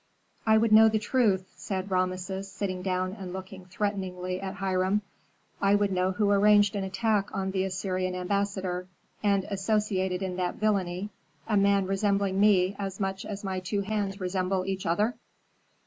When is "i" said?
0.47-0.57, 5.61-5.75